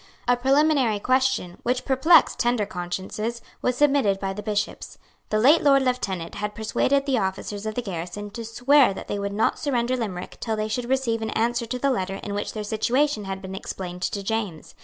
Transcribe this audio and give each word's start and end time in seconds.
A 0.27 0.35
preliminary 0.35 0.97
question, 0.99 1.59
which 1.61 1.85
perplexed 1.85 2.39
tender 2.39 2.65
consciences, 2.65 3.39
was 3.61 3.77
submitted 3.77 4.19
by 4.19 4.33
the 4.33 4.41
Bishops. 4.41 4.97
The 5.29 5.37
late 5.37 5.61
Lord 5.61 5.83
Lieutenant 5.83 6.33
had 6.33 6.55
persuaded 6.55 7.05
the 7.05 7.19
officers 7.19 7.67
of 7.67 7.75
the 7.75 7.83
garrison 7.83 8.31
to 8.31 8.43
swear 8.43 8.95
that 8.95 9.07
they 9.07 9.19
would 9.19 9.31
not 9.31 9.59
surrender 9.59 9.95
Limerick 9.95 10.37
till 10.39 10.55
they 10.55 10.67
should 10.69 10.89
receive 10.89 11.21
an 11.21 11.29
answer 11.29 11.67
to 11.67 11.77
the 11.77 11.91
letter 11.91 12.15
in 12.15 12.33
which 12.33 12.53
their 12.53 12.63
situation 12.63 13.25
had 13.25 13.43
been 13.43 13.53
explained 13.53 14.01
to 14.01 14.23
James. 14.23 14.73